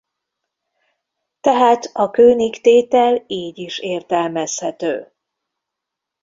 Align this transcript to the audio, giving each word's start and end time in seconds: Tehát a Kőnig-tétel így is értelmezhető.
Tehát 1.41 1.89
a 1.93 2.09
Kőnig-tétel 2.11 3.23
így 3.27 3.57
is 3.57 3.79
értelmezhető. 3.79 5.13